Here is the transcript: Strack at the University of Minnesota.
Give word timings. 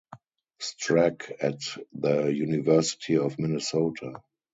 Strack 0.59 1.31
at 1.43 1.59
the 1.93 2.23
University 2.33 3.19
of 3.19 3.37
Minnesota. 3.37 4.15